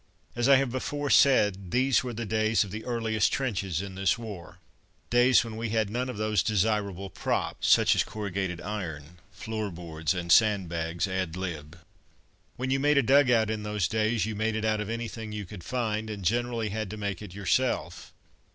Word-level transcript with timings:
As 0.35 0.49
I 0.49 0.55
have 0.55 0.71
before 0.71 1.11
said, 1.11 1.69
these 1.69 2.03
were 2.03 2.11
the 2.11 2.25
days 2.25 2.63
of 2.63 2.71
the 2.71 2.83
earliest 2.85 3.31
trenches 3.31 3.83
in 3.83 3.93
this 3.93 4.17
war: 4.17 4.57
days 5.11 5.43
when 5.43 5.55
we 5.55 5.69
had 5.69 5.91
none 5.91 6.09
of 6.09 6.17
those 6.17 6.41
desirable 6.41 7.11
"props," 7.11 7.67
such 7.67 7.93
as 7.93 8.03
corrugated 8.03 8.59
iron, 8.61 9.19
floorboards, 9.31 10.15
and 10.15 10.31
sand 10.31 10.69
bags 10.69 11.07
ad 11.07 11.35
lib. 11.35 11.73
[Illustration: 11.75 11.75
"ullo! 11.75 11.77
'Arry"] 11.77 12.53
When 12.55 12.71
you 12.71 12.79
made 12.79 12.97
a 12.97 13.03
dug 13.03 13.29
out 13.29 13.51
in 13.51 13.61
those 13.61 13.87
days 13.87 14.25
you 14.25 14.33
made 14.33 14.55
it 14.55 14.65
out 14.65 14.81
of 14.81 14.89
anything 14.89 15.33
you 15.33 15.45
could 15.45 15.63
find, 15.63 16.09
and 16.09 16.25
generally 16.25 16.69
had 16.69 16.89
to 16.89 16.97
make 16.97 17.21
it 17.21 17.35
yourself. 17.35 18.11